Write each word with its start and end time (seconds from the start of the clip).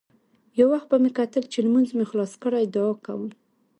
يو 0.59 0.67
وخت 0.73 0.87
به 0.91 0.97
مې 1.03 1.11
کتل 1.17 1.43
چې 1.51 1.59
لمونځ 1.65 1.89
مې 1.97 2.05
خلاص 2.11 2.33
کړى 2.43 2.63
دعا 2.75 2.93
کوم. 3.05 3.23